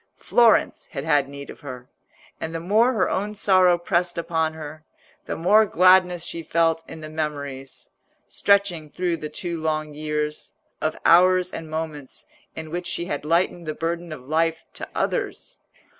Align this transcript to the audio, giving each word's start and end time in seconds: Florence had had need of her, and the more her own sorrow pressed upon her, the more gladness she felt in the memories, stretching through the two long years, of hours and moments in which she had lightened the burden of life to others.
Florence 0.17 0.87
had 0.93 1.03
had 1.03 1.29
need 1.29 1.51
of 1.51 1.59
her, 1.59 1.87
and 2.39 2.55
the 2.55 2.59
more 2.59 2.93
her 2.93 3.07
own 3.07 3.35
sorrow 3.35 3.77
pressed 3.77 4.17
upon 4.17 4.55
her, 4.55 4.83
the 5.27 5.35
more 5.35 5.63
gladness 5.63 6.25
she 6.25 6.41
felt 6.41 6.83
in 6.89 7.01
the 7.01 7.07
memories, 7.09 7.91
stretching 8.27 8.89
through 8.89 9.15
the 9.15 9.29
two 9.29 9.61
long 9.61 9.93
years, 9.93 10.53
of 10.81 10.97
hours 11.05 11.53
and 11.53 11.69
moments 11.69 12.25
in 12.55 12.71
which 12.71 12.87
she 12.87 13.05
had 13.05 13.25
lightened 13.25 13.67
the 13.67 13.75
burden 13.75 14.11
of 14.11 14.27
life 14.27 14.63
to 14.73 14.89
others. 14.95 15.59